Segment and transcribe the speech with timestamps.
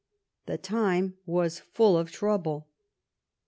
[0.47, 2.67] The time was full of trouble.